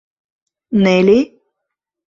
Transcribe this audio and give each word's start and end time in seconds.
Нелли... 0.83 1.19